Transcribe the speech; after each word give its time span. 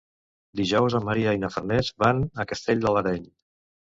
Dijous 0.59 0.95
en 0.99 1.03
Maria 1.09 1.33
i 1.37 1.41
na 1.43 1.51
Farners 1.57 1.91
van 2.05 2.23
a 2.45 2.45
Castell 2.53 2.81
de 2.87 2.95
l'Areny. 2.97 3.31